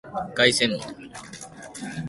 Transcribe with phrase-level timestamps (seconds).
[0.35, 0.81] 凱旋門